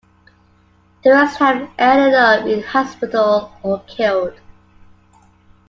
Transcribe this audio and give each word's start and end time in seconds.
The 1.03 1.11
rest 1.11 1.37
have 1.37 1.69
ended 1.77 2.15
up 2.15 2.47
in 2.47 2.61
the 2.61 2.61
hospital 2.65 3.51
or 3.61 3.81
killed. 3.81 4.33